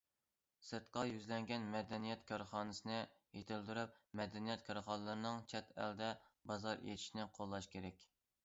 سىرتقا 0.67 1.01
يۈزلەنگەن 1.09 1.67
مەدەنىيەت 1.73 2.23
كارخانىسىنى 2.31 2.97
يېتىلدۈرۈپ، 3.39 4.01
مەدەنىيەت 4.21 4.65
كارخانىلىرىنىڭ 4.71 5.39
چەت 5.53 5.71
ئەلدە 5.77 6.09
بازار 6.53 6.83
ئېچىشىنى 6.89 7.29
قوللاش 7.39 7.73
كېرەك. 7.77 8.07